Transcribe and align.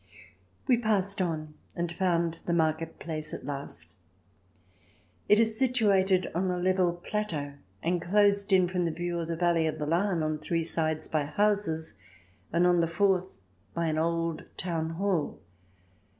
We 0.65 0.77
passed 0.77 1.21
on, 1.21 1.53
and 1.75 1.91
found 1.91 2.41
the 2.47 2.55
market 2.55 2.97
place 2.97 3.35
at 3.35 3.45
last. 3.45 3.93
It 5.29 5.37
is 5.37 5.59
situated 5.59 6.25
on 6.33 6.49
a 6.49 6.57
level 6.57 6.93
plateau, 6.93 7.53
and 7.83 8.01
closed 8.01 8.51
in 8.51 8.67
from 8.67 8.85
the 8.85 8.91
view 8.91 9.19
of 9.19 9.27
the 9.27 9.35
valley 9.35 9.67
of 9.67 9.77
the 9.77 9.85
Lahn 9.85 10.23
on 10.23 10.39
three 10.39 10.63
sides 10.63 11.07
by 11.07 11.25
houses, 11.25 11.99
and 12.51 12.65
on 12.65 12.79
the 12.81 12.87
fourth 12.87 13.37
by 13.75 13.89
an 13.89 13.99
old 13.99 14.43
town 14.57 14.89
hall. 14.89 15.39